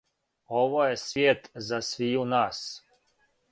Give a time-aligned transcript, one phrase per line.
[0.59, 2.65] Ово је свијет за свију нас.